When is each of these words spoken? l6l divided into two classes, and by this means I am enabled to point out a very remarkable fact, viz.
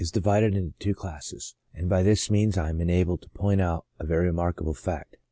l6l 0.01 0.11
divided 0.13 0.55
into 0.55 0.73
two 0.79 0.95
classes, 0.95 1.53
and 1.75 1.87
by 1.87 2.01
this 2.01 2.31
means 2.31 2.57
I 2.57 2.69
am 2.71 2.81
enabled 2.81 3.21
to 3.21 3.29
point 3.29 3.61
out 3.61 3.85
a 3.99 4.03
very 4.03 4.25
remarkable 4.25 4.73
fact, 4.73 5.11
viz. 5.11 5.19